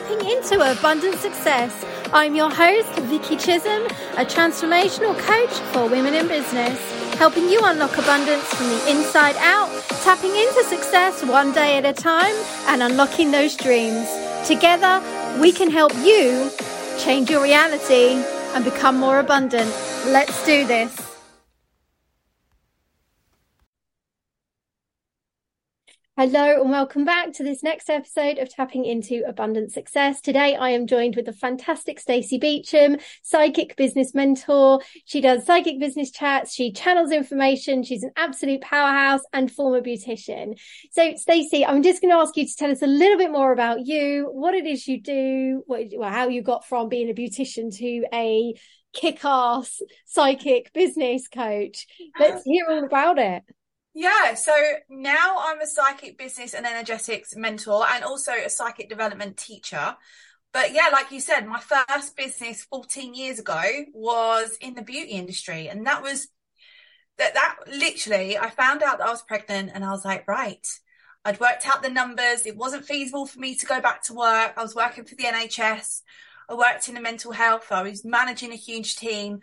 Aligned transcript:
tapping 0.00 0.30
into 0.30 0.54
abundant 0.72 1.16
success. 1.16 1.84
I'm 2.12 2.34
your 2.34 2.50
host, 2.50 2.88
Vicki 3.00 3.36
Chisholm, 3.36 3.84
a 4.16 4.24
transformational 4.24 5.18
coach 5.18 5.50
for 5.72 5.88
women 5.88 6.14
in 6.14 6.26
business, 6.26 6.78
helping 7.14 7.48
you 7.48 7.60
unlock 7.62 7.92
abundance 7.98 8.44
from 8.54 8.68
the 8.68 8.90
inside 8.90 9.36
out, 9.36 9.68
tapping 10.02 10.34
into 10.34 10.64
success 10.64 11.22
one 11.24 11.52
day 11.52 11.76
at 11.76 11.84
a 11.84 11.92
time, 11.92 12.34
and 12.68 12.82
unlocking 12.82 13.30
those 13.30 13.56
dreams. 13.56 14.08
Together, 14.46 15.02
we 15.38 15.52
can 15.52 15.70
help 15.70 15.92
you 15.96 16.50
change 16.98 17.28
your 17.28 17.42
reality 17.42 18.24
and 18.54 18.64
become 18.64 18.96
more 18.96 19.18
abundant. 19.18 19.70
Let's 20.06 20.44
do 20.46 20.66
this. 20.66 21.09
Hello 26.20 26.60
and 26.60 26.70
welcome 26.70 27.06
back 27.06 27.32
to 27.32 27.42
this 27.42 27.62
next 27.62 27.88
episode 27.88 28.36
of 28.36 28.50
Tapping 28.50 28.84
into 28.84 29.22
Abundant 29.26 29.72
Success. 29.72 30.20
Today 30.20 30.54
I 30.54 30.68
am 30.68 30.86
joined 30.86 31.16
with 31.16 31.24
the 31.24 31.32
fantastic 31.32 31.98
Stacey 31.98 32.36
Beecham, 32.36 32.98
psychic 33.22 33.74
business 33.74 34.14
mentor. 34.14 34.82
She 35.06 35.22
does 35.22 35.46
psychic 35.46 35.80
business 35.80 36.10
chats, 36.10 36.52
she 36.52 36.72
channels 36.72 37.10
information, 37.10 37.82
she's 37.84 38.02
an 38.02 38.10
absolute 38.18 38.60
powerhouse 38.60 39.22
and 39.32 39.50
former 39.50 39.80
beautician. 39.80 40.60
So 40.90 41.14
Stacey, 41.16 41.64
I'm 41.64 41.82
just 41.82 42.02
going 42.02 42.12
to 42.12 42.18
ask 42.18 42.36
you 42.36 42.46
to 42.46 42.54
tell 42.54 42.70
us 42.70 42.82
a 42.82 42.86
little 42.86 43.16
bit 43.16 43.32
more 43.32 43.50
about 43.50 43.86
you, 43.86 44.28
what 44.30 44.52
it 44.52 44.66
is 44.66 44.86
you 44.86 45.00
do, 45.00 45.62
what, 45.64 45.86
well, 45.96 46.10
how 46.10 46.28
you 46.28 46.42
got 46.42 46.66
from 46.66 46.90
being 46.90 47.08
a 47.08 47.14
beautician 47.14 47.74
to 47.78 48.04
a 48.12 48.52
kick-ass 48.92 49.80
psychic 50.04 50.70
business 50.74 51.28
coach. 51.28 51.86
Let's 52.18 52.42
hear 52.44 52.66
all 52.68 52.84
about 52.84 53.18
it. 53.18 53.42
Yeah, 53.92 54.34
so 54.34 54.52
now 54.88 55.36
I'm 55.40 55.60
a 55.60 55.66
psychic 55.66 56.16
business 56.16 56.54
and 56.54 56.64
energetics 56.66 57.34
mentor 57.34 57.84
and 57.90 58.04
also 58.04 58.32
a 58.32 58.48
psychic 58.48 58.88
development 58.88 59.36
teacher. 59.36 59.96
But 60.52 60.72
yeah, 60.72 60.88
like 60.92 61.10
you 61.10 61.20
said, 61.20 61.46
my 61.46 61.60
first 61.60 62.16
business 62.16 62.64
14 62.64 63.14
years 63.14 63.38
ago 63.38 63.62
was 63.92 64.56
in 64.60 64.74
the 64.74 64.82
beauty 64.82 65.12
industry. 65.12 65.68
And 65.68 65.86
that 65.86 66.02
was 66.02 66.28
that, 67.18 67.34
that 67.34 67.56
literally, 67.68 68.38
I 68.38 68.50
found 68.50 68.82
out 68.82 68.98
that 68.98 69.08
I 69.08 69.10
was 69.10 69.22
pregnant 69.22 69.72
and 69.74 69.84
I 69.84 69.90
was 69.90 70.04
like, 70.04 70.26
right, 70.28 70.66
I'd 71.24 71.40
worked 71.40 71.66
out 71.66 71.82
the 71.82 71.90
numbers. 71.90 72.46
It 72.46 72.56
wasn't 72.56 72.86
feasible 72.86 73.26
for 73.26 73.40
me 73.40 73.56
to 73.56 73.66
go 73.66 73.80
back 73.80 74.02
to 74.04 74.14
work. 74.14 74.54
I 74.56 74.62
was 74.62 74.74
working 74.74 75.04
for 75.04 75.16
the 75.16 75.26
NHS. 75.26 76.02
I 76.48 76.54
worked 76.54 76.88
in 76.88 76.94
the 76.94 77.00
mental 77.00 77.32
health. 77.32 77.72
I 77.72 77.82
was 77.82 78.04
managing 78.04 78.52
a 78.52 78.56
huge 78.56 78.96
team. 78.96 79.40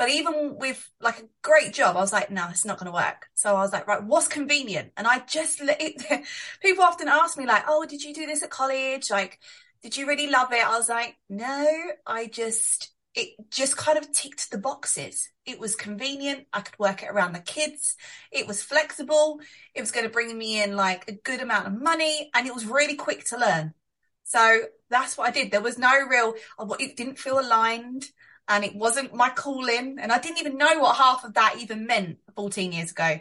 But 0.00 0.08
even 0.08 0.56
with 0.56 0.90
like 1.02 1.18
a 1.18 1.28
great 1.42 1.74
job, 1.74 1.94
I 1.94 2.00
was 2.00 2.10
like, 2.10 2.30
no, 2.30 2.48
it's 2.48 2.64
not 2.64 2.78
going 2.78 2.86
to 2.86 2.96
work. 2.96 3.26
So 3.34 3.54
I 3.54 3.60
was 3.60 3.70
like, 3.70 3.86
right, 3.86 4.02
what's 4.02 4.28
convenient? 4.28 4.92
And 4.96 5.06
I 5.06 5.18
just, 5.18 5.62
let 5.62 5.76
it, 5.78 6.02
people 6.62 6.84
often 6.84 7.06
ask 7.06 7.36
me 7.36 7.44
like, 7.44 7.64
oh, 7.68 7.84
did 7.84 8.02
you 8.02 8.14
do 8.14 8.24
this 8.24 8.42
at 8.42 8.48
college? 8.48 9.10
Like, 9.10 9.38
did 9.82 9.98
you 9.98 10.06
really 10.06 10.30
love 10.30 10.54
it? 10.54 10.66
I 10.66 10.78
was 10.78 10.88
like, 10.88 11.18
no, 11.28 11.68
I 12.06 12.28
just, 12.28 12.94
it 13.14 13.34
just 13.50 13.76
kind 13.76 13.98
of 13.98 14.10
ticked 14.10 14.50
the 14.50 14.56
boxes. 14.56 15.28
It 15.44 15.60
was 15.60 15.76
convenient. 15.76 16.46
I 16.50 16.62
could 16.62 16.78
work 16.78 17.02
it 17.02 17.10
around 17.10 17.34
the 17.34 17.40
kids. 17.40 17.94
It 18.32 18.46
was 18.46 18.62
flexible. 18.62 19.40
It 19.74 19.82
was 19.82 19.90
going 19.90 20.06
to 20.06 20.10
bring 20.10 20.38
me 20.38 20.62
in 20.62 20.76
like 20.76 21.10
a 21.10 21.12
good 21.12 21.42
amount 21.42 21.66
of 21.66 21.78
money 21.78 22.30
and 22.34 22.46
it 22.46 22.54
was 22.54 22.64
really 22.64 22.96
quick 22.96 23.26
to 23.26 23.36
learn. 23.36 23.74
So 24.24 24.60
that's 24.88 25.18
what 25.18 25.28
I 25.28 25.30
did. 25.30 25.50
There 25.50 25.60
was 25.60 25.76
no 25.76 25.92
real, 26.08 26.32
uh, 26.58 26.74
it 26.78 26.96
didn't 26.96 27.18
feel 27.18 27.38
aligned 27.38 28.06
and 28.50 28.64
it 28.64 28.74
wasn't 28.74 29.14
my 29.14 29.30
calling. 29.30 29.98
And 30.00 30.12
I 30.12 30.18
didn't 30.18 30.38
even 30.38 30.58
know 30.58 30.80
what 30.80 30.96
half 30.96 31.24
of 31.24 31.34
that 31.34 31.56
even 31.60 31.86
meant 31.86 32.18
14 32.34 32.72
years 32.72 32.90
ago. 32.90 33.20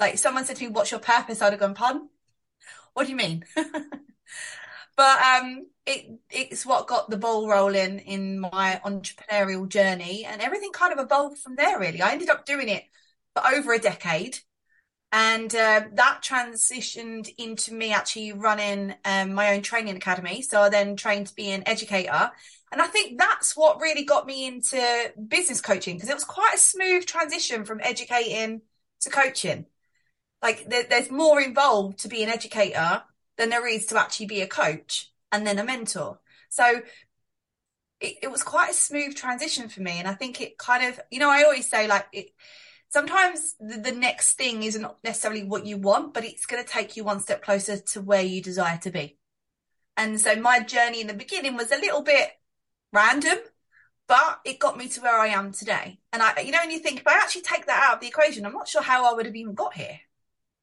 Like 0.00 0.18
someone 0.18 0.44
said 0.44 0.56
to 0.56 0.64
me, 0.64 0.70
what's 0.70 0.90
your 0.90 1.00
purpose? 1.00 1.40
I'd 1.40 1.52
have 1.52 1.60
gone, 1.60 1.74
pardon? 1.74 2.10
What 2.92 3.04
do 3.06 3.10
you 3.10 3.16
mean? 3.16 3.44
but 4.96 5.20
um, 5.20 5.66
it 5.84 6.20
it's 6.30 6.64
what 6.64 6.86
got 6.86 7.10
the 7.10 7.16
ball 7.16 7.48
rolling 7.48 7.98
in 7.98 8.38
my 8.38 8.80
entrepreneurial 8.84 9.68
journey 9.68 10.24
and 10.24 10.40
everything 10.40 10.70
kind 10.70 10.92
of 10.92 11.04
evolved 11.04 11.38
from 11.38 11.56
there 11.56 11.80
really. 11.80 12.00
I 12.00 12.12
ended 12.12 12.30
up 12.30 12.46
doing 12.46 12.68
it 12.68 12.84
for 13.34 13.44
over 13.44 13.72
a 13.72 13.80
decade. 13.80 14.38
And 15.14 15.54
uh, 15.54 15.82
that 15.92 16.22
transitioned 16.22 17.32
into 17.38 17.72
me 17.72 17.92
actually 17.92 18.32
running 18.32 18.94
um, 19.04 19.32
my 19.32 19.54
own 19.54 19.62
training 19.62 19.96
academy. 19.96 20.42
So 20.42 20.62
I 20.62 20.68
then 20.70 20.96
trained 20.96 21.28
to 21.28 21.34
be 21.34 21.52
an 21.52 21.62
educator 21.66 22.32
and 22.74 22.82
I 22.82 22.88
think 22.88 23.18
that's 23.18 23.56
what 23.56 23.80
really 23.80 24.04
got 24.04 24.26
me 24.26 24.48
into 24.48 25.12
business 25.28 25.60
coaching 25.60 25.94
because 25.94 26.08
it 26.08 26.14
was 26.14 26.24
quite 26.24 26.54
a 26.56 26.58
smooth 26.58 27.06
transition 27.06 27.64
from 27.64 27.80
educating 27.80 28.62
to 29.02 29.10
coaching. 29.10 29.66
Like 30.42 30.68
there, 30.68 30.82
there's 30.82 31.08
more 31.08 31.40
involved 31.40 32.00
to 32.00 32.08
be 32.08 32.24
an 32.24 32.28
educator 32.30 33.04
than 33.36 33.50
there 33.50 33.68
is 33.68 33.86
to 33.86 34.00
actually 34.00 34.26
be 34.26 34.40
a 34.40 34.48
coach 34.48 35.12
and 35.30 35.46
then 35.46 35.60
a 35.60 35.64
mentor. 35.64 36.18
So 36.48 36.82
it, 38.00 38.14
it 38.22 38.30
was 38.32 38.42
quite 38.42 38.70
a 38.70 38.74
smooth 38.74 39.14
transition 39.14 39.68
for 39.68 39.80
me. 39.80 40.00
And 40.00 40.08
I 40.08 40.14
think 40.14 40.40
it 40.40 40.58
kind 40.58 40.84
of, 40.84 40.98
you 41.12 41.20
know, 41.20 41.30
I 41.30 41.44
always 41.44 41.70
say 41.70 41.86
like 41.86 42.08
it, 42.12 42.30
sometimes 42.94 43.56
the, 43.58 43.78
the 43.78 43.90
next 43.90 44.34
thing 44.34 44.62
isn't 44.62 44.86
necessarily 45.02 45.42
what 45.42 45.66
you 45.66 45.76
want, 45.76 46.14
but 46.14 46.24
it's 46.24 46.46
going 46.46 46.62
to 46.62 46.68
take 46.68 46.96
you 46.96 47.02
one 47.02 47.18
step 47.18 47.42
closer 47.42 47.76
to 47.76 48.00
where 48.00 48.22
you 48.22 48.40
desire 48.40 48.78
to 48.78 48.90
be. 48.92 49.18
And 49.96 50.20
so 50.20 50.36
my 50.36 50.60
journey 50.60 51.00
in 51.00 51.08
the 51.08 51.14
beginning 51.14 51.56
was 51.56 51.72
a 51.72 51.76
little 51.76 52.02
bit 52.02 52.28
random, 52.92 53.38
but 54.06 54.38
it 54.44 54.60
got 54.60 54.78
me 54.78 54.86
to 54.86 55.00
where 55.00 55.18
I 55.18 55.26
am 55.26 55.50
today. 55.50 55.98
And 56.12 56.22
I, 56.22 56.40
you 56.42 56.52
know, 56.52 56.60
when 56.62 56.70
you 56.70 56.78
think 56.78 57.00
if 57.00 57.06
I 57.08 57.14
actually 57.14 57.42
take 57.42 57.66
that 57.66 57.82
out 57.84 57.94
of 57.94 58.00
the 58.00 58.06
equation, 58.06 58.46
I'm 58.46 58.52
not 58.52 58.68
sure 58.68 58.82
how 58.82 59.10
I 59.10 59.14
would 59.14 59.26
have 59.26 59.34
even 59.34 59.54
got 59.54 59.74
here 59.74 59.98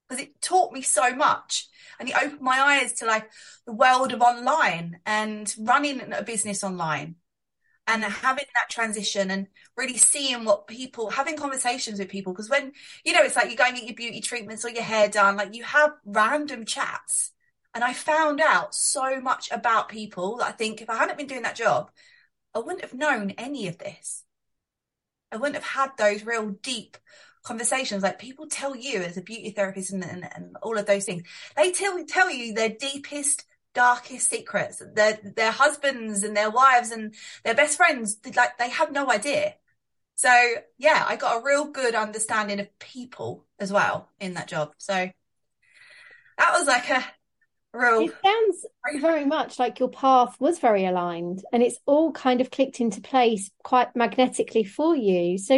because 0.08 0.24
it 0.24 0.42
taught 0.42 0.72
me 0.72 0.82
so 0.82 1.14
much 1.14 1.68
and 2.00 2.08
it 2.08 2.16
opened 2.16 2.40
my 2.40 2.60
eyes 2.60 2.94
to 2.94 3.06
like 3.06 3.30
the 3.66 3.74
world 3.74 4.14
of 4.14 4.22
online 4.22 5.00
and 5.06 5.54
running 5.60 6.02
a 6.14 6.24
business 6.24 6.64
online 6.64 7.16
and 7.92 8.04
having 8.04 8.46
that 8.54 8.70
transition 8.70 9.32
and 9.32 9.48
really 9.78 9.98
seeing 9.98 10.46
what 10.46 10.68
people 10.68 11.10
having 11.10 11.38
conversations 11.38 12.00
with 12.00 12.10
people 12.10 12.34
because 12.34 12.50
when 12.50 12.72
you 13.04 13.14
know 13.14 13.24
it's 13.24 13.36
like 13.36 13.48
you're 13.48 13.56
going 13.56 13.76
get 13.76 13.86
your 13.86 13.96
beauty 13.96 14.22
treatments 14.22 14.64
or 14.64 14.70
your 14.70 14.84
hair 14.84 15.08
done 15.10 15.36
like 15.36 15.56
you 15.56 15.64
have 15.64 15.92
random 16.06 16.66
chats 16.66 17.32
and 17.74 17.84
i 17.84 17.94
found 17.94 18.40
out 18.42 18.74
so 18.74 19.20
much 19.20 19.52
about 19.52 19.90
people 19.90 20.38
that 20.38 20.48
i 20.48 20.52
think 20.52 20.82
if 20.82 20.90
i 20.90 20.96
hadn't 20.96 21.18
been 21.18 21.28
doing 21.28 21.44
that 21.44 21.56
job 21.56 21.92
I 22.54 22.60
wouldn't 22.60 22.82
have 22.82 22.94
known 22.94 23.32
any 23.32 23.68
of 23.68 23.78
this. 23.78 24.24
I 25.32 25.38
wouldn't 25.38 25.56
have 25.56 25.64
had 25.64 25.92
those 25.98 26.26
real 26.26 26.50
deep 26.50 26.98
conversations. 27.44 28.04
Like 28.04 28.20
people 28.20 28.48
tell 28.48 28.76
you 28.76 29.02
as 29.02 29.18
a 29.18 29.22
beauty 29.22 29.52
therapist 29.52 29.94
and, 29.94 30.04
and, 30.04 30.28
and 30.36 30.58
all 30.62 30.78
of 30.78 30.86
those 30.86 31.06
things, 31.06 31.24
they 31.56 31.72
tell 31.72 32.04
tell 32.06 32.30
you 32.30 32.54
their 32.54 32.70
deepest, 32.70 33.46
darkest 33.74 34.30
secrets. 34.30 34.82
Their 34.94 35.20
their 35.36 35.52
husbands 35.52 36.24
and 36.24 36.36
their 36.36 36.50
wives 36.50 36.92
and 36.92 37.14
their 37.44 37.56
best 37.56 37.78
friends, 37.78 38.18
like 38.36 38.58
they 38.58 38.70
have 38.70 38.92
no 38.92 39.12
idea. 39.12 39.56
So 40.16 40.32
yeah, 40.78 41.06
I 41.08 41.16
got 41.16 41.42
a 41.42 41.44
real 41.44 41.66
good 41.66 41.96
understanding 41.96 42.60
of 42.60 42.80
people 42.80 43.46
as 43.60 43.72
well 43.72 44.10
in 44.20 44.36
that 44.36 44.48
job. 44.48 44.74
So 44.78 45.10
that 46.38 46.54
was 46.54 46.68
like 46.68 46.90
a 46.90 47.06
Real. 47.74 48.02
It 48.02 48.16
sounds 48.22 48.66
very 49.02 49.24
much 49.24 49.58
like 49.58 49.80
your 49.80 49.90
path 49.90 50.36
was 50.42 50.60
very 50.60 50.86
aligned 50.86 51.42
and 51.54 51.64
it's 51.64 51.80
all 51.86 52.12
kind 52.12 52.42
of 52.42 52.52
clicked 52.52 52.82
into 52.82 53.00
place 53.00 53.50
quite 53.64 53.96
magnetically 53.96 54.66
for 54.66 54.94
you. 54.94 55.38
So, 55.38 55.56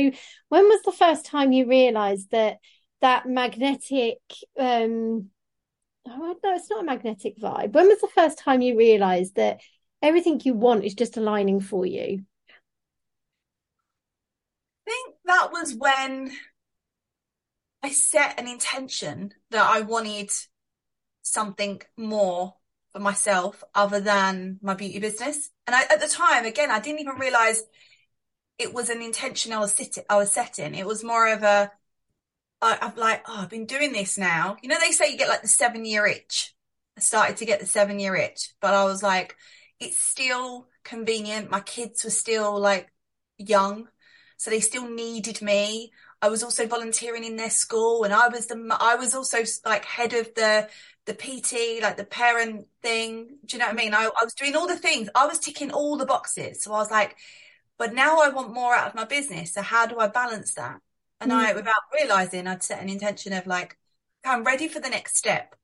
when 0.49 0.63
was 0.65 0.81
the 0.83 0.91
first 0.91 1.25
time 1.25 1.51
you 1.51 1.67
realized 1.67 2.29
that 2.29 2.57
that 3.01 3.27
magnetic, 3.27 4.19
um, 4.59 5.29
oh, 6.07 6.35
no, 6.43 6.55
it's 6.55 6.69
not 6.69 6.81
a 6.81 6.85
magnetic 6.85 7.37
vibe. 7.37 7.73
When 7.73 7.87
was 7.87 8.01
the 8.01 8.07
first 8.07 8.37
time 8.37 8.61
you 8.61 8.77
realized 8.77 9.35
that 9.35 9.61
everything 10.01 10.41
you 10.43 10.53
want 10.53 10.85
is 10.85 10.93
just 10.93 11.17
aligning 11.17 11.61
for 11.61 11.85
you? 11.85 12.23
I 14.85 14.91
think 14.91 15.15
that 15.25 15.51
was 15.51 15.73
when 15.75 16.31
I 17.81 17.89
set 17.89 18.39
an 18.39 18.47
intention 18.47 19.33
that 19.51 19.65
I 19.65 19.81
wanted 19.81 20.31
something 21.21 21.81
more 21.97 22.55
for 22.91 22.99
myself 22.99 23.63
other 23.73 23.99
than 23.99 24.59
my 24.61 24.73
beauty 24.73 24.99
business. 24.99 25.49
And 25.67 25.75
I, 25.75 25.83
at 25.83 25.99
the 25.99 26.07
time, 26.07 26.45
again, 26.45 26.69
I 26.69 26.79
didn't 26.79 26.99
even 26.99 27.15
realize 27.15 27.63
it 28.57 28.73
was 28.73 28.89
an 28.89 29.01
intention 29.01 29.51
I 29.51 29.59
was 29.59 29.73
sitting, 29.73 30.03
I 30.09 30.17
was 30.17 30.31
setting. 30.31 30.75
It 30.75 30.85
was 30.85 31.03
more 31.03 31.27
of 31.27 31.43
a, 31.43 31.71
I, 32.63 32.77
I'm 32.81 32.95
like, 32.95 33.23
oh, 33.27 33.41
I've 33.41 33.49
been 33.49 33.65
doing 33.65 33.91
this 33.91 34.17
now. 34.17 34.57
You 34.61 34.69
know, 34.69 34.77
they 34.79 34.91
say 34.91 35.11
you 35.11 35.17
get 35.17 35.29
like 35.29 35.41
the 35.41 35.47
seven 35.47 35.85
year 35.85 36.05
itch. 36.05 36.53
I 36.97 37.01
started 37.01 37.37
to 37.37 37.45
get 37.45 37.59
the 37.59 37.65
seven 37.65 37.99
year 37.99 38.15
itch, 38.15 38.53
but 38.61 38.73
I 38.73 38.85
was 38.85 39.03
like, 39.03 39.35
it's 39.79 39.99
still 39.99 40.67
convenient. 40.83 41.49
My 41.49 41.59
kids 41.61 42.03
were 42.03 42.09
still 42.09 42.59
like 42.59 42.91
young, 43.37 43.87
so 44.37 44.49
they 44.49 44.59
still 44.59 44.87
needed 44.87 45.41
me. 45.41 45.91
I 46.21 46.29
was 46.29 46.43
also 46.43 46.67
volunteering 46.67 47.25
in 47.25 47.35
their 47.35 47.49
school 47.49 48.05
and 48.05 48.13
I 48.13 48.29
was 48.29 48.47
the, 48.47 48.77
I 48.79 48.95
was 48.95 49.13
also 49.13 49.39
like 49.65 49.83
head 49.83 50.13
of 50.13 50.33
the 50.35 50.69
the 51.05 51.13
PT, 51.13 51.81
like 51.81 51.97
the 51.97 52.05
parent 52.05 52.67
thing. 52.81 53.39
Do 53.45 53.57
you 53.57 53.59
know 53.59 53.65
what 53.65 53.73
I 53.73 53.77
mean? 53.77 53.93
I, 53.93 54.03
I 54.05 54.23
was 54.23 54.33
doing 54.33 54.55
all 54.55 54.67
the 54.67 54.77
things. 54.77 55.09
I 55.15 55.25
was 55.27 55.37
ticking 55.39 55.71
all 55.71 55.97
the 55.97 56.05
boxes. 56.05 56.63
So 56.63 56.71
I 56.73 56.77
was 56.77 56.91
like, 56.91 57.17
but 57.77 57.93
now 57.93 58.19
I 58.21 58.29
want 58.29 58.53
more 58.53 58.73
out 58.73 58.87
of 58.87 58.95
my 58.95 59.03
business. 59.05 59.53
So 59.53 59.61
how 59.61 59.85
do 59.85 59.99
I 59.99 60.07
balance 60.07 60.53
that? 60.53 60.79
And 61.23 61.31
mm. 61.31 61.35
I, 61.35 61.53
without 61.53 61.73
realizing, 61.93 62.47
I'd 62.47 62.63
set 62.63 62.81
an 62.81 62.89
intention 62.89 63.31
of 63.31 63.47
like, 63.47 63.77
I'm 64.25 64.43
ready 64.43 64.67
for 64.67 64.81
the 64.81 64.89
next 64.89 65.15
step. 65.15 65.55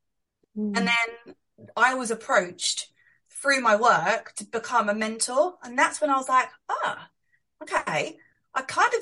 Mm. 0.57 0.77
And 0.77 0.87
then 0.87 1.35
I 1.75 1.95
was 1.95 2.11
approached 2.11 2.87
through 3.29 3.59
my 3.59 3.75
work 3.75 4.33
to 4.37 4.45
become 4.45 4.87
a 4.87 4.95
mentor. 4.95 5.55
And 5.61 5.77
that's 5.77 5.99
when 5.99 6.09
I 6.09 6.15
was 6.15 6.29
like, 6.29 6.47
ah, 6.69 7.09
okay. 7.61 8.17
I 8.55 8.61
kind 8.61 8.93
of 8.93 9.01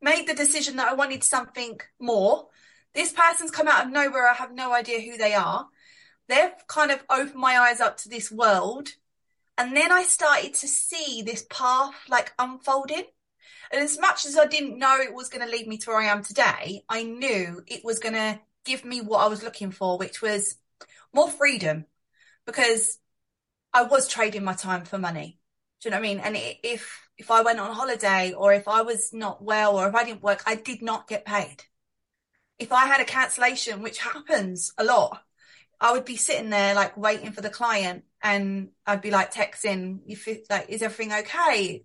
made 0.00 0.26
the 0.26 0.34
decision 0.34 0.76
that 0.76 0.88
I 0.88 0.94
wanted 0.94 1.22
something 1.22 1.78
more. 2.00 2.46
This 2.94 3.12
person's 3.12 3.50
come 3.50 3.68
out 3.68 3.84
of 3.84 3.92
nowhere. 3.92 4.26
I 4.26 4.32
have 4.32 4.54
no 4.54 4.72
idea 4.72 5.00
who 5.00 5.18
they 5.18 5.34
are. 5.34 5.68
They've 6.26 6.52
kind 6.68 6.90
of 6.90 7.04
opened 7.10 7.34
my 7.34 7.58
eyes 7.58 7.80
up 7.80 7.98
to 7.98 8.08
this 8.08 8.32
world. 8.32 8.88
And 9.58 9.76
then 9.76 9.92
I 9.92 10.04
started 10.04 10.54
to 10.54 10.68
see 10.68 11.20
this 11.20 11.44
path 11.50 11.94
like 12.08 12.32
unfolding. 12.38 13.04
And 13.72 13.82
as 13.82 13.98
much 13.98 14.26
as 14.26 14.36
I 14.36 14.46
didn't 14.46 14.78
know 14.78 14.98
it 15.00 15.14
was 15.14 15.28
going 15.28 15.44
to 15.44 15.50
lead 15.50 15.66
me 15.66 15.78
to 15.78 15.90
where 15.90 16.00
I 16.00 16.06
am 16.06 16.22
today, 16.22 16.84
I 16.88 17.02
knew 17.02 17.62
it 17.66 17.84
was 17.84 17.98
going 17.98 18.14
to 18.14 18.40
give 18.64 18.84
me 18.84 19.00
what 19.00 19.20
I 19.20 19.28
was 19.28 19.42
looking 19.42 19.70
for, 19.70 19.98
which 19.98 20.22
was 20.22 20.56
more 21.12 21.30
freedom 21.30 21.86
because 22.46 22.98
I 23.72 23.82
was 23.82 24.08
trading 24.08 24.44
my 24.44 24.54
time 24.54 24.84
for 24.84 24.98
money. 24.98 25.38
Do 25.80 25.88
you 25.88 25.90
know 25.90 25.98
what 25.98 26.06
I 26.06 26.08
mean? 26.08 26.18
And 26.18 26.36
if 26.62 27.08
if 27.16 27.30
I 27.30 27.42
went 27.42 27.60
on 27.60 27.74
holiday 27.74 28.32
or 28.32 28.52
if 28.52 28.68
I 28.68 28.82
was 28.82 29.12
not 29.12 29.42
well 29.42 29.76
or 29.76 29.88
if 29.88 29.94
I 29.94 30.04
didn't 30.04 30.22
work, 30.22 30.42
I 30.46 30.54
did 30.54 30.82
not 30.82 31.08
get 31.08 31.24
paid. 31.24 31.64
If 32.58 32.72
I 32.72 32.86
had 32.86 33.00
a 33.00 33.04
cancellation, 33.04 33.82
which 33.82 33.98
happens 33.98 34.72
a 34.78 34.84
lot, 34.84 35.22
I 35.80 35.92
would 35.92 36.04
be 36.04 36.16
sitting 36.16 36.50
there 36.50 36.74
like 36.74 36.96
waiting 36.96 37.32
for 37.32 37.40
the 37.40 37.50
client 37.50 38.04
and 38.22 38.70
I'd 38.86 39.02
be 39.02 39.10
like 39.10 39.32
texting, 39.32 40.00
you 40.06 40.16
feel 40.16 40.38
like, 40.50 40.68
is 40.68 40.82
everything 40.82 41.12
okay? 41.12 41.84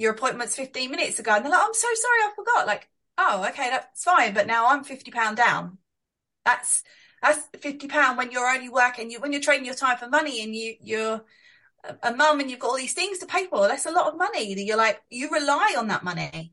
Your 0.00 0.12
appointment's 0.12 0.56
15 0.56 0.90
minutes 0.90 1.18
ago. 1.18 1.32
And 1.34 1.44
they're 1.44 1.52
like, 1.52 1.62
I'm 1.62 1.74
so 1.74 1.88
sorry, 1.94 2.18
I 2.22 2.30
forgot. 2.34 2.66
Like, 2.66 2.88
oh, 3.18 3.46
okay, 3.50 3.70
that's 3.70 4.02
fine. 4.02 4.34
But 4.34 4.46
now 4.46 4.68
I'm 4.68 4.82
50 4.82 5.10
pound 5.10 5.36
down. 5.36 5.78
That's, 6.44 6.82
that's 7.22 7.40
50 7.58 7.86
pound 7.88 8.16
when 8.16 8.32
you're 8.32 8.48
only 8.48 8.70
working, 8.70 9.10
you, 9.10 9.20
when 9.20 9.32
you're 9.32 9.42
trading 9.42 9.66
your 9.66 9.74
time 9.74 9.98
for 9.98 10.08
money 10.08 10.42
and 10.42 10.56
you, 10.56 10.74
you're, 10.80 11.24
a 12.02 12.14
mum 12.14 12.40
and 12.40 12.50
you've 12.50 12.58
got 12.58 12.68
all 12.68 12.76
these 12.76 12.92
things 12.92 13.18
to 13.18 13.26
pay 13.26 13.46
for. 13.46 13.66
That's 13.66 13.86
a 13.86 13.90
lot 13.90 14.12
of 14.12 14.18
money 14.18 14.54
that 14.54 14.62
you're 14.62 14.76
like, 14.76 15.00
you 15.08 15.30
rely 15.30 15.74
on 15.78 15.88
that 15.88 16.04
money. 16.04 16.52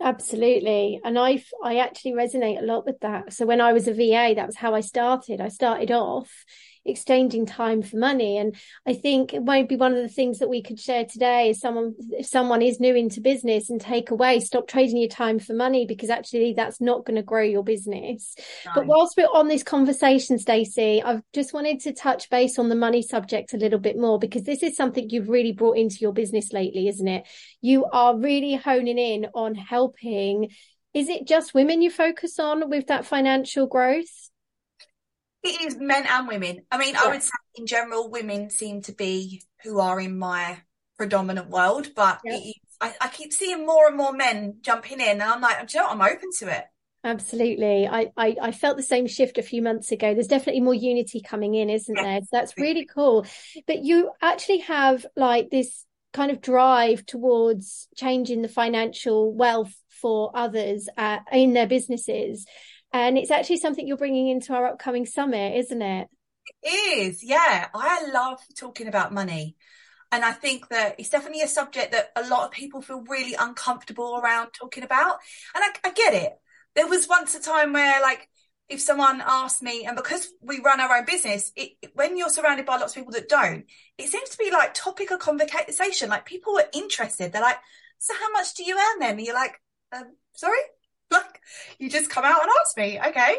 Absolutely. 0.00 1.00
And 1.04 1.18
I 1.18 1.42
I 1.62 1.76
actually 1.78 2.12
resonate 2.12 2.60
a 2.60 2.64
lot 2.64 2.84
with 2.84 3.00
that. 3.00 3.32
So 3.32 3.46
when 3.46 3.60
I 3.60 3.72
was 3.72 3.86
a 3.86 3.94
VA, 3.94 4.34
that 4.34 4.46
was 4.46 4.56
how 4.56 4.74
I 4.74 4.80
started. 4.80 5.40
I 5.40 5.48
started 5.48 5.90
off 5.90 6.44
exchanging 6.84 7.46
time 7.46 7.82
for 7.82 7.96
money. 7.96 8.38
And 8.38 8.56
I 8.86 8.94
think 8.94 9.32
it 9.32 9.44
might 9.44 9.68
be 9.68 9.76
one 9.76 9.92
of 9.92 10.02
the 10.02 10.08
things 10.08 10.38
that 10.38 10.48
we 10.48 10.62
could 10.62 10.80
share 10.80 11.04
today 11.04 11.50
is 11.50 11.60
someone, 11.60 11.94
if 12.10 12.26
someone 12.26 12.62
is 12.62 12.80
new 12.80 12.94
into 12.94 13.20
business 13.20 13.70
and 13.70 13.80
take 13.80 14.10
away, 14.10 14.40
stop 14.40 14.66
trading 14.66 14.96
your 14.96 15.08
time 15.08 15.38
for 15.38 15.54
money 15.54 15.86
because 15.86 16.10
actually 16.10 16.54
that's 16.54 16.80
not 16.80 17.04
going 17.04 17.16
to 17.16 17.22
grow 17.22 17.42
your 17.42 17.64
business. 17.64 18.34
But 18.74 18.86
whilst 18.86 19.16
we're 19.16 19.26
on 19.26 19.48
this 19.48 19.62
conversation, 19.62 20.38
Stacey, 20.38 21.02
I've 21.02 21.22
just 21.32 21.52
wanted 21.52 21.80
to 21.80 21.92
touch 21.92 22.30
base 22.30 22.58
on 22.58 22.68
the 22.68 22.74
money 22.74 23.02
subject 23.02 23.54
a 23.54 23.58
little 23.58 23.78
bit 23.78 23.96
more 23.96 24.18
because 24.18 24.44
this 24.44 24.62
is 24.62 24.76
something 24.76 25.08
you've 25.10 25.28
really 25.28 25.52
brought 25.52 25.76
into 25.76 25.96
your 26.00 26.12
business 26.12 26.52
lately, 26.52 26.88
isn't 26.88 27.08
it? 27.08 27.26
You 27.60 27.84
are 27.86 28.16
really 28.16 28.54
honing 28.54 28.98
in 28.98 29.26
on 29.34 29.54
helping 29.54 30.50
is 30.94 31.08
it 31.08 31.26
just 31.26 31.54
women 31.54 31.80
you 31.80 31.90
focus 31.90 32.38
on 32.38 32.68
with 32.68 32.88
that 32.88 33.06
financial 33.06 33.66
growth? 33.66 34.30
It 35.42 35.60
is 35.62 35.76
men 35.76 36.06
and 36.08 36.28
women. 36.28 36.64
I 36.70 36.78
mean, 36.78 36.94
yeah. 36.94 37.02
I 37.04 37.08
would 37.08 37.22
say 37.22 37.30
in 37.56 37.66
general, 37.66 38.10
women 38.10 38.50
seem 38.50 38.82
to 38.82 38.92
be 38.92 39.42
who 39.62 39.80
are 39.80 40.00
in 40.00 40.18
my 40.18 40.58
predominant 40.96 41.48
world, 41.48 41.88
but 41.96 42.20
yeah. 42.24 42.38
I, 42.80 42.94
I, 43.00 43.08
keep 43.08 43.32
seeing 43.32 43.66
more 43.66 43.88
and 43.88 43.96
more 43.96 44.12
men 44.12 44.58
jumping 44.60 45.00
in, 45.00 45.08
and 45.08 45.22
I'm 45.22 45.40
like, 45.40 45.72
you 45.72 45.80
know 45.80 45.86
what? 45.86 45.92
I'm 45.92 46.16
open 46.16 46.30
to 46.38 46.56
it. 46.56 46.64
Absolutely. 47.04 47.88
I, 47.88 48.12
I, 48.16 48.36
I 48.40 48.52
felt 48.52 48.76
the 48.76 48.82
same 48.82 49.08
shift 49.08 49.36
a 49.36 49.42
few 49.42 49.60
months 49.60 49.90
ago. 49.90 50.14
There's 50.14 50.28
definitely 50.28 50.60
more 50.60 50.74
unity 50.74 51.20
coming 51.20 51.54
in, 51.54 51.68
isn't 51.68 51.94
there? 51.94 52.20
So 52.20 52.28
that's 52.30 52.56
really 52.56 52.84
cool. 52.84 53.26
But 53.66 53.82
you 53.82 54.12
actually 54.20 54.58
have 54.58 55.04
like 55.16 55.50
this 55.50 55.84
kind 56.12 56.30
of 56.30 56.40
drive 56.40 57.04
towards 57.04 57.88
changing 57.96 58.42
the 58.42 58.48
financial 58.48 59.34
wealth 59.34 59.74
for 59.88 60.30
others 60.34 60.88
uh, 60.96 61.18
in 61.32 61.54
their 61.54 61.66
businesses. 61.66 62.46
And 62.92 63.16
it's 63.16 63.30
actually 63.30 63.58
something 63.58 63.86
you're 63.86 63.96
bringing 63.96 64.28
into 64.28 64.52
our 64.52 64.66
upcoming 64.66 65.06
summit, 65.06 65.56
isn't 65.56 65.82
it? 65.82 66.08
It 66.62 66.68
is, 66.68 67.24
yeah. 67.24 67.68
I 67.74 68.06
love 68.12 68.40
talking 68.58 68.88
about 68.88 69.12
money. 69.12 69.56
And 70.10 70.24
I 70.24 70.32
think 70.32 70.68
that 70.68 70.96
it's 70.98 71.08
definitely 71.08 71.40
a 71.40 71.48
subject 71.48 71.92
that 71.92 72.10
a 72.16 72.28
lot 72.28 72.44
of 72.44 72.50
people 72.50 72.82
feel 72.82 73.02
really 73.08 73.34
uncomfortable 73.34 74.20
around 74.22 74.50
talking 74.52 74.84
about. 74.84 75.16
And 75.54 75.64
I, 75.64 75.88
I 75.88 75.92
get 75.92 76.12
it. 76.12 76.32
There 76.74 76.86
was 76.86 77.08
once 77.08 77.34
a 77.34 77.40
time 77.40 77.72
where, 77.72 78.02
like, 78.02 78.28
if 78.68 78.80
someone 78.80 79.22
asked 79.24 79.62
me, 79.62 79.84
and 79.84 79.96
because 79.96 80.28
we 80.40 80.60
run 80.60 80.80
our 80.80 80.98
own 80.98 81.04
business, 81.04 81.52
it, 81.56 81.72
when 81.94 82.16
you're 82.16 82.30
surrounded 82.30 82.66
by 82.66 82.76
lots 82.76 82.92
of 82.92 82.96
people 82.96 83.12
that 83.12 83.28
don't, 83.28 83.64
it 83.98 84.08
seems 84.08 84.30
to 84.30 84.38
be 84.38 84.50
like 84.50 84.74
topic 84.74 85.10
of 85.10 85.18
conversation. 85.18 86.08
Like 86.08 86.24
people 86.24 86.58
are 86.58 86.68
interested. 86.72 87.32
They're 87.32 87.42
like, 87.42 87.58
"So 87.98 88.14
how 88.18 88.30
much 88.32 88.54
do 88.54 88.64
you 88.64 88.76
earn 88.76 88.98
then?" 89.00 89.18
And 89.18 89.26
you're 89.26 89.34
like, 89.34 89.60
um, 89.92 90.16
"Sorry." 90.34 90.58
Like 91.12 91.40
you 91.78 91.90
just 91.90 92.10
come 92.10 92.24
out 92.24 92.42
and 92.42 92.50
ask 92.60 92.76
me, 92.76 92.98
okay. 93.08 93.36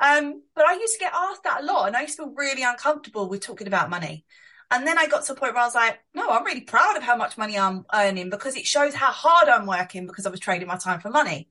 Um, 0.00 0.42
but 0.54 0.64
I 0.64 0.74
used 0.74 0.94
to 0.94 1.00
get 1.00 1.12
asked 1.14 1.42
that 1.44 1.62
a 1.62 1.64
lot 1.64 1.86
and 1.86 1.96
I 1.96 2.02
used 2.02 2.16
to 2.16 2.24
feel 2.24 2.34
really 2.34 2.62
uncomfortable 2.62 3.28
with 3.28 3.40
talking 3.40 3.66
about 3.66 3.90
money. 3.90 4.24
And 4.70 4.86
then 4.86 4.98
I 4.98 5.06
got 5.06 5.24
to 5.24 5.32
a 5.32 5.36
point 5.36 5.54
where 5.54 5.62
I 5.62 5.66
was 5.66 5.74
like, 5.74 5.98
no, 6.14 6.28
I'm 6.28 6.44
really 6.44 6.60
proud 6.60 6.96
of 6.96 7.02
how 7.02 7.16
much 7.16 7.38
money 7.38 7.58
I'm 7.58 7.86
earning 7.92 8.30
because 8.30 8.54
it 8.56 8.66
shows 8.66 8.94
how 8.94 9.10
hard 9.10 9.48
I'm 9.48 9.66
working 9.66 10.06
because 10.06 10.26
I 10.26 10.30
was 10.30 10.40
trading 10.40 10.68
my 10.68 10.76
time 10.76 11.00
for 11.00 11.10
money. 11.10 11.48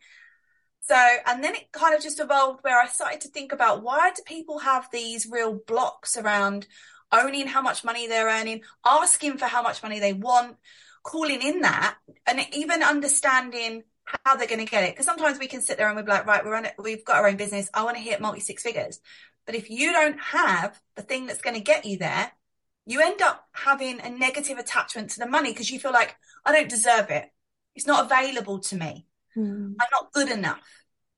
So, 0.82 0.96
and 1.26 1.44
then 1.44 1.56
it 1.56 1.72
kind 1.72 1.96
of 1.96 2.02
just 2.02 2.20
evolved 2.20 2.64
where 2.64 2.80
I 2.80 2.88
started 2.88 3.22
to 3.22 3.28
think 3.28 3.52
about 3.52 3.84
why 3.84 4.12
do 4.16 4.22
people 4.26 4.60
have 4.60 4.88
these 4.92 5.28
real 5.30 5.60
blocks 5.68 6.16
around 6.16 6.68
owning 7.12 7.48
how 7.48 7.62
much 7.62 7.84
money 7.84 8.08
they're 8.08 8.28
earning, 8.30 8.62
asking 8.86 9.38
for 9.38 9.46
how 9.46 9.62
much 9.62 9.82
money 9.84 10.00
they 10.00 10.14
want, 10.14 10.58
calling 11.04 11.42
in 11.42 11.62
that, 11.62 11.96
and 12.26 12.46
even 12.54 12.84
understanding 12.84 13.84
how 14.24 14.36
they're 14.36 14.48
going 14.48 14.66
to 14.66 14.72
get 14.72 14.84
it. 14.84 14.94
Because 14.94 15.06
sometimes 15.06 15.40
we 15.40 15.48
can 15.48 15.62
sit 15.62 15.78
there 15.78 15.88
and 15.88 15.96
we're 15.96 16.04
like, 16.04 16.26
right, 16.26 16.44
we're 16.46 16.56
on 16.56 16.66
it, 16.66 16.74
we've 16.78 17.06
got 17.06 17.18
our 17.18 17.28
own 17.28 17.38
business. 17.38 17.70
I 17.74 17.84
want 17.84 17.98
to 17.98 18.04
hit 18.04 18.22
multi 18.22 18.40
six 18.40 18.64
figures. 18.64 19.00
But 19.46 19.56
if 19.56 19.70
you 19.70 19.92
don't 19.92 20.20
have 20.20 20.80
the 20.96 21.02
thing 21.02 21.26
that's 21.26 21.42
going 21.42 21.56
to 21.56 21.62
get 21.62 21.86
you 21.86 21.98
there, 21.98 22.32
you 22.86 23.02
end 23.02 23.22
up 23.22 23.46
having 23.52 24.00
a 24.02 24.10
negative 24.10 24.58
attachment 24.58 25.12
to 25.12 25.20
the 25.20 25.28
money 25.28 25.52
because 25.52 25.70
you 25.70 25.80
feel 25.80 25.92
like 25.92 26.16
I 26.46 26.54
don't 26.54 26.70
deserve 26.70 27.10
it. 27.10 27.30
It's 27.76 27.88
not 27.88 28.06
available 28.06 28.60
to 28.60 28.76
me. 28.76 29.06
Mm. 29.36 29.76
I'm 29.80 29.88
not 29.92 30.12
good 30.14 30.30
enough. 30.30 30.60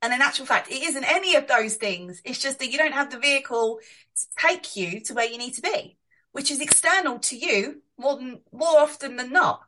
And 0.01 0.13
in 0.13 0.21
actual 0.21 0.45
fact, 0.45 0.71
it 0.71 0.81
isn't 0.81 1.03
any 1.03 1.35
of 1.35 1.47
those 1.47 1.75
things. 1.75 2.21
It's 2.23 2.39
just 2.39 2.59
that 2.59 2.71
you 2.71 2.77
don't 2.77 2.93
have 2.93 3.11
the 3.11 3.19
vehicle 3.19 3.79
to 4.15 4.25
take 4.37 4.75
you 4.75 5.01
to 5.01 5.13
where 5.13 5.29
you 5.29 5.37
need 5.37 5.55
to 5.55 5.61
be, 5.61 5.97
which 6.31 6.51
is 6.51 6.61
external 6.61 7.19
to 7.19 7.37
you 7.37 7.81
more 7.97 8.15
than 8.15 8.39
more 8.51 8.79
often 8.79 9.17
than 9.17 9.31
not. 9.31 9.61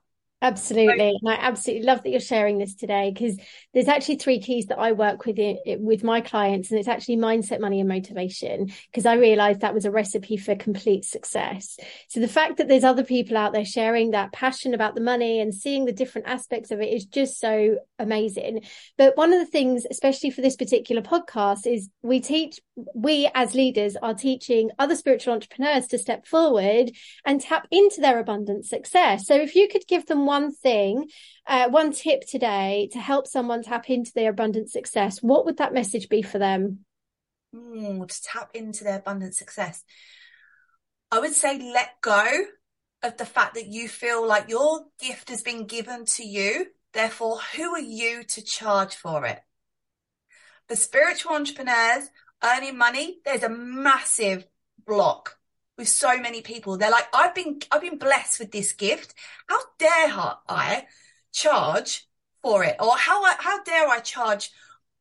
Absolutely. 0.43 1.19
And 1.21 1.29
I 1.29 1.35
absolutely 1.35 1.85
love 1.85 2.01
that 2.01 2.09
you're 2.09 2.19
sharing 2.19 2.57
this 2.57 2.73
today 2.73 3.11
because 3.13 3.37
there's 3.73 3.87
actually 3.87 4.15
three 4.15 4.39
keys 4.39 4.65
that 4.67 4.79
I 4.79 4.91
work 4.91 5.25
with 5.25 5.37
it, 5.37 5.59
it, 5.65 5.79
with 5.79 6.03
my 6.03 6.19
clients 6.19 6.71
and 6.71 6.79
it's 6.79 6.87
actually 6.87 7.17
mindset, 7.17 7.59
money 7.59 7.79
and 7.79 7.87
motivation 7.87 8.71
because 8.91 9.05
I 9.05 9.13
realized 9.13 9.61
that 9.61 9.75
was 9.75 9.85
a 9.85 9.91
recipe 9.91 10.37
for 10.37 10.55
complete 10.55 11.05
success. 11.05 11.77
So 12.07 12.19
the 12.19 12.27
fact 12.27 12.57
that 12.57 12.67
there's 12.67 12.83
other 12.83 13.03
people 13.03 13.37
out 13.37 13.53
there 13.53 13.65
sharing 13.65 14.11
that 14.11 14.31
passion 14.33 14.73
about 14.73 14.95
the 14.95 15.01
money 15.01 15.39
and 15.39 15.53
seeing 15.53 15.85
the 15.85 15.93
different 15.93 16.27
aspects 16.27 16.71
of 16.71 16.81
it 16.81 16.91
is 16.91 17.05
just 17.05 17.39
so 17.39 17.77
amazing. 17.99 18.63
But 18.97 19.15
one 19.15 19.33
of 19.33 19.39
the 19.39 19.45
things, 19.45 19.85
especially 19.91 20.31
for 20.31 20.41
this 20.41 20.55
particular 20.55 21.03
podcast 21.03 21.67
is 21.67 21.89
we 22.01 22.19
teach, 22.19 22.59
we 22.93 23.29
as 23.33 23.55
leaders 23.55 23.95
are 24.01 24.13
teaching 24.13 24.69
other 24.79 24.95
spiritual 24.95 25.33
entrepreneurs 25.33 25.87
to 25.87 25.97
step 25.97 26.25
forward 26.25 26.91
and 27.25 27.41
tap 27.41 27.67
into 27.71 28.01
their 28.01 28.19
abundant 28.19 28.65
success. 28.65 29.27
So 29.27 29.35
if 29.35 29.55
you 29.55 29.67
could 29.67 29.87
give 29.87 30.05
them 30.05 30.25
one 30.25 30.53
thing, 30.53 31.09
uh, 31.47 31.69
one 31.69 31.91
tip 31.91 32.21
today 32.27 32.89
to 32.93 32.99
help 32.99 33.27
someone 33.27 33.63
tap 33.63 33.89
into 33.89 34.11
their 34.13 34.31
abundant 34.31 34.69
success, 34.69 35.19
what 35.21 35.45
would 35.45 35.57
that 35.57 35.73
message 35.73 36.09
be 36.09 36.21
for 36.21 36.39
them? 36.39 36.85
Mm, 37.55 38.07
to 38.07 38.23
tap 38.23 38.51
into 38.53 38.83
their 38.83 38.97
abundant 38.97 39.35
success. 39.35 39.83
I 41.11 41.19
would 41.19 41.33
say 41.33 41.59
let 41.73 41.99
go 42.01 42.45
of 43.03 43.17
the 43.17 43.25
fact 43.25 43.55
that 43.55 43.67
you 43.67 43.89
feel 43.89 44.25
like 44.25 44.49
your 44.49 44.85
gift 44.99 45.29
has 45.29 45.41
been 45.41 45.67
given 45.67 46.05
to 46.05 46.23
you. 46.23 46.67
Therefore, 46.93 47.39
who 47.55 47.73
are 47.73 47.79
you 47.79 48.23
to 48.23 48.41
charge 48.41 48.95
for 48.95 49.25
it? 49.25 49.39
For 50.67 50.75
spiritual 50.75 51.33
entrepreneurs 51.33 52.09
earning 52.43 52.77
money, 52.77 53.19
there's 53.25 53.43
a 53.43 53.49
massive 53.49 54.45
block 54.85 55.37
with 55.77 55.87
so 55.87 56.19
many 56.19 56.41
people. 56.41 56.77
They're 56.77 56.91
like, 56.91 57.07
I've 57.13 57.35
been, 57.35 57.59
I've 57.71 57.81
been 57.81 57.97
blessed 57.97 58.39
with 58.39 58.51
this 58.51 58.73
gift. 58.73 59.13
How 59.47 59.59
dare 59.79 60.09
I 60.47 60.85
charge 61.31 62.07
for 62.41 62.63
it? 62.63 62.75
Or 62.79 62.95
how, 62.97 63.23
how 63.37 63.63
dare 63.63 63.87
I 63.87 63.99
charge 63.99 64.51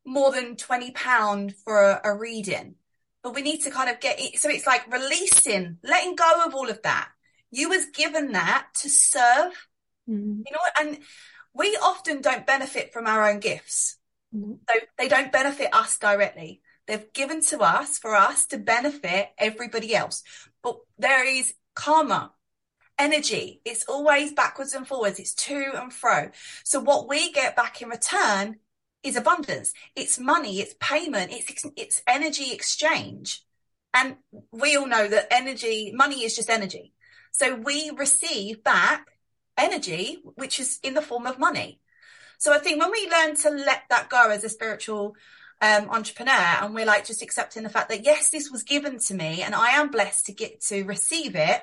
more 0.05 0.31
than 0.31 0.55
20 0.55 0.91
pound 0.91 1.55
for 1.55 1.81
a, 1.81 2.01
a 2.03 2.15
reading? 2.15 2.75
But 3.23 3.35
we 3.35 3.41
need 3.41 3.61
to 3.63 3.71
kind 3.71 3.89
of 3.89 3.99
get 3.99 4.19
it. 4.19 4.39
So 4.39 4.49
it's 4.49 4.65
like 4.65 4.91
releasing, 4.91 5.77
letting 5.83 6.15
go 6.15 6.43
of 6.45 6.55
all 6.55 6.69
of 6.69 6.81
that. 6.81 7.09
You 7.51 7.69
was 7.69 7.85
given 7.87 8.31
that 8.31 8.67
to 8.81 8.89
serve, 8.89 9.67
mm. 10.09 10.41
you 10.45 10.51
know, 10.51 10.59
and 10.79 10.99
we 11.53 11.77
often 11.83 12.21
don't 12.21 12.47
benefit 12.47 12.93
from 12.93 13.07
our 13.07 13.29
own 13.29 13.39
gifts. 13.39 13.97
Mm. 14.35 14.59
So 14.67 14.79
they 14.97 15.07
don't 15.07 15.31
benefit 15.31 15.69
us 15.73 15.97
directly. 15.97 16.61
They've 16.91 17.13
given 17.13 17.41
to 17.43 17.59
us 17.61 17.97
for 17.97 18.15
us 18.15 18.45
to 18.47 18.57
benefit 18.57 19.29
everybody 19.37 19.95
else. 19.95 20.23
But 20.61 20.75
there 20.99 21.25
is 21.25 21.53
karma. 21.73 22.33
energy. 22.99 23.61
It's 23.65 23.85
always 23.85 24.33
backwards 24.33 24.73
and 24.73 24.87
forwards. 24.87 25.19
It's 25.19 25.33
to 25.33 25.71
and 25.75 25.91
fro. 25.91 26.29
So 26.63 26.79
what 26.79 27.09
we 27.09 27.31
get 27.31 27.55
back 27.55 27.81
in 27.81 27.89
return 27.89 28.57
is 29.03 29.15
abundance. 29.15 29.73
It's 29.95 30.19
money. 30.19 30.59
It's 30.59 30.75
payment. 30.79 31.31
It's, 31.31 31.65
it's 31.75 32.01
energy 32.07 32.51
exchange. 32.51 33.43
And 33.93 34.17
we 34.51 34.75
all 34.77 34.87
know 34.87 35.07
that 35.07 35.27
energy, 35.31 35.91
money 35.95 36.23
is 36.23 36.35
just 36.35 36.49
energy. 36.49 36.93
So 37.31 37.55
we 37.55 37.91
receive 37.95 38.63
back 38.63 39.07
energy, 39.57 40.19
which 40.35 40.59
is 40.59 40.79
in 40.83 40.93
the 40.93 41.01
form 41.01 41.25
of 41.25 41.39
money. 41.39 41.79
So 42.37 42.53
I 42.53 42.59
think 42.59 42.79
when 42.79 42.91
we 42.91 43.09
learn 43.09 43.35
to 43.37 43.49
let 43.49 43.83
that 43.89 44.09
go 44.09 44.29
as 44.29 44.43
a 44.43 44.49
spiritual 44.49 45.15
um, 45.61 45.89
entrepreneur 45.89 46.31
and 46.33 46.73
we're 46.73 46.85
like 46.85 47.05
just 47.05 47.21
accepting 47.21 47.63
the 47.63 47.69
fact 47.69 47.89
that 47.89 48.03
yes, 48.03 48.29
this 48.29 48.49
was 48.49 48.63
given 48.63 48.99
to 48.99 49.13
me 49.13 49.43
and 49.43 49.53
I 49.53 49.71
am 49.71 49.91
blessed 49.91 50.25
to 50.25 50.33
get 50.33 50.61
to 50.65 50.83
receive 50.83 51.35
it 51.35 51.61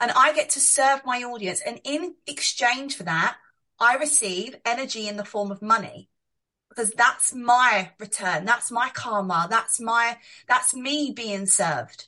and 0.00 0.10
I 0.12 0.32
get 0.32 0.50
to 0.50 0.60
serve 0.60 1.02
my 1.04 1.22
audience. 1.24 1.60
And 1.60 1.80
in 1.84 2.14
exchange 2.26 2.96
for 2.96 3.02
that, 3.04 3.36
I 3.80 3.96
receive 3.96 4.56
energy 4.64 5.08
in 5.08 5.16
the 5.16 5.24
form 5.24 5.50
of 5.50 5.62
money 5.62 6.08
because 6.68 6.92
that's 6.92 7.34
my 7.34 7.90
return. 7.98 8.44
That's 8.44 8.70
my 8.70 8.88
karma. 8.94 9.48
That's 9.50 9.80
my, 9.80 10.16
that's 10.48 10.74
me 10.74 11.12
being 11.14 11.46
served. 11.46 12.06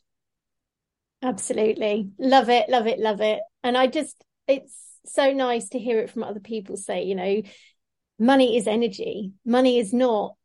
Absolutely. 1.23 2.11
Love 2.19 2.49
it. 2.51 2.69
Love 2.69 2.87
it. 2.87 3.01
Love 3.01 3.21
it. 3.21 3.41
And 3.65 3.77
I 3.77 3.89
just, 3.89 4.17
it's 4.47 4.75
so 5.07 5.33
nice 5.33 5.71
to 5.71 5.79
hear 5.79 5.99
it 6.01 6.11
from 6.11 6.23
other 6.23 6.41
people 6.41 6.77
say, 6.77 7.03
you 7.03 7.17
know, 7.17 7.43
money 8.19 8.57
is 8.57 8.69
energy. 8.69 9.33
Money 9.45 9.79
is 9.79 9.93
not 9.93 10.36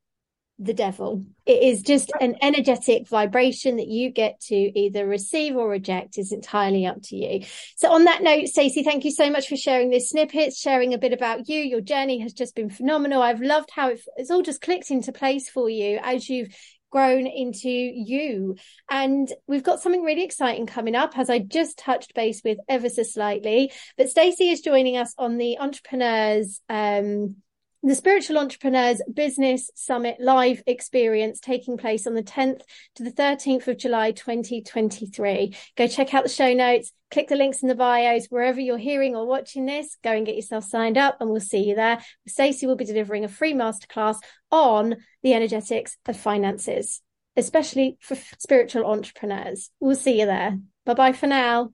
the 0.62 0.74
devil. 0.74 1.26
It 1.48 1.64
is 1.64 1.82
just 1.82 2.12
an 2.22 2.36
energetic 2.42 3.10
vibration 3.10 3.78
that 3.78 3.88
you 3.88 4.12
get 4.12 4.40
to 4.42 4.56
either 4.56 5.08
receive 5.08 5.56
or 5.56 5.68
reject 5.68 6.20
is 6.20 6.32
entirely 6.32 6.86
up 6.86 6.98
to 7.06 7.16
you. 7.16 7.46
So 7.76 7.92
on 7.92 8.04
that 8.06 8.22
note, 8.22 8.48
Stacey, 8.48 8.84
thank 8.84 9.04
you 9.04 9.12
so 9.12 9.32
much 9.32 9.48
for 9.48 9.58
sharing 9.58 9.90
this 9.90 10.10
snippet, 10.10 10.54
sharing 10.54 10.94
a 10.94 11.00
bit 11.00 11.14
about 11.14 11.50
you. 11.50 11.60
Your 11.60 11.82
journey 11.82 12.20
has 12.20 12.34
just 12.34 12.56
been 12.56 12.70
phenomenal. 12.70 13.24
I've 13.24 13.42
loved 13.42 13.70
how 13.74 13.92
it's 14.18 14.30
all 14.30 14.44
just 14.44 14.62
clicked 14.62 14.92
into 14.92 15.12
place 15.12 15.50
for 15.50 15.68
you 15.68 16.00
as 16.04 16.30
you've 16.30 16.56
grown 16.92 17.26
into 17.26 17.70
you. 17.70 18.56
And 18.90 19.32
we've 19.48 19.64
got 19.64 19.82
something 19.82 20.04
really 20.04 20.24
exciting 20.24 20.68
coming 20.68 20.94
up, 20.94 21.18
as 21.18 21.30
I 21.30 21.40
just 21.40 21.80
touched 21.80 22.14
base 22.14 22.42
with 22.46 22.60
ever 22.70 22.90
so 22.90 23.02
slightly. 23.02 23.72
But 23.98 24.10
Stacey 24.10 24.52
is 24.52 24.62
joining 24.62 24.98
us 24.98 25.16
on 25.18 25.38
the 25.38 25.58
entrepreneurs 25.58 26.62
um, 26.70 27.38
the 27.84 27.96
Spiritual 27.96 28.38
Entrepreneurs 28.38 29.02
Business 29.12 29.72
Summit 29.74 30.18
live 30.20 30.62
experience 30.68 31.40
taking 31.40 31.78
place 31.78 32.06
on 32.06 32.14
the 32.14 32.22
10th 32.22 32.62
to 32.96 33.04
the 33.04 33.12
13th 33.12 33.68
of 33.68 33.78
July 33.78 34.12
2023. 34.12 35.56
Go 35.76 35.88
check 35.88 36.14
out 36.14 36.24
the 36.24 36.30
show 36.30 36.54
notes, 36.54 36.94
click 37.10 37.28
the 37.28 37.36
links 37.36 37.64
in 37.64 37.68
the 37.68 37.76
bios, 37.76 38.28
wherever 38.28 38.60
you're 38.60 38.78
hearing 38.78 39.16
or 39.16 39.26
watching 39.26 39.66
this, 39.66 39.98
go 40.04 40.12
and 40.12 40.28
get 40.28 40.36
yourself 40.36 40.64
signed 40.64 40.98
up 40.98 41.18
and 41.20 41.32
we'll 41.32 41.40
see 41.40 41.68
you 41.68 41.76
there. 41.76 42.00
Stacey 42.28 42.68
will 42.68 42.76
be 42.76 42.86
delivering 42.86 43.24
a 43.24 43.28
free 43.28 43.54
masterclass 43.54 44.18
on 44.52 44.98
the 45.24 45.34
energetics 45.34 45.98
of 46.06 46.16
finances, 46.16 47.02
especially 47.36 47.98
for 48.00 48.16
spiritual 48.38 48.86
entrepreneurs. 48.86 49.72
We'll 49.80 49.96
see 49.96 50.20
you 50.20 50.28
there. 50.28 50.60
Bye 50.86 50.94
bye 50.94 51.14
for 51.14 51.28
now. 51.28 51.74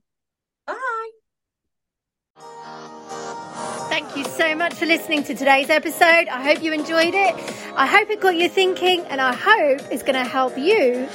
So 4.38 4.54
much 4.54 4.74
for 4.74 4.86
listening 4.86 5.24
to 5.24 5.34
today's 5.34 5.68
episode. 5.68 6.28
I 6.28 6.40
hope 6.40 6.62
you 6.62 6.72
enjoyed 6.72 7.12
it. 7.12 7.34
I 7.74 7.86
hope 7.86 8.08
it 8.08 8.20
got 8.20 8.36
you 8.36 8.48
thinking, 8.48 9.04
and 9.06 9.20
I 9.20 9.34
hope 9.34 9.80
it's 9.90 10.04
going 10.04 10.14
to 10.14 10.22
help 10.22 10.56
you 10.56 11.08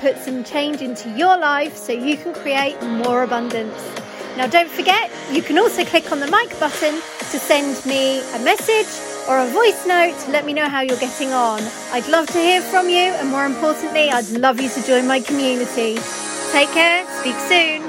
put 0.00 0.16
some 0.16 0.42
change 0.42 0.80
into 0.80 1.10
your 1.18 1.36
life 1.36 1.76
so 1.76 1.92
you 1.92 2.16
can 2.16 2.32
create 2.32 2.80
more 2.82 3.24
abundance. 3.24 3.76
Now, 4.38 4.46
don't 4.46 4.70
forget, 4.70 5.10
you 5.30 5.42
can 5.42 5.58
also 5.58 5.84
click 5.84 6.10
on 6.10 6.20
the 6.20 6.28
mic 6.28 6.58
button 6.58 6.94
to 6.94 7.38
send 7.38 7.84
me 7.84 8.20
a 8.20 8.38
message 8.38 8.88
or 9.28 9.38
a 9.38 9.46
voice 9.48 9.86
note 9.86 10.18
to 10.20 10.30
let 10.30 10.46
me 10.46 10.54
know 10.54 10.66
how 10.66 10.80
you're 10.80 10.96
getting 10.96 11.34
on. 11.34 11.60
I'd 11.92 12.08
love 12.08 12.26
to 12.28 12.38
hear 12.38 12.62
from 12.62 12.88
you, 12.88 13.12
and 13.20 13.28
more 13.28 13.44
importantly, 13.44 14.08
I'd 14.08 14.30
love 14.30 14.62
you 14.62 14.70
to 14.70 14.82
join 14.82 15.06
my 15.06 15.20
community. 15.20 15.98
Take 16.52 16.70
care, 16.70 17.04
speak 17.20 17.36
soon. 17.36 17.85